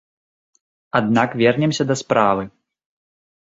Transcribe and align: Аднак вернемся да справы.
Аднак 0.99 1.29
вернемся 1.43 1.83
да 1.93 1.99
справы. 2.01 2.43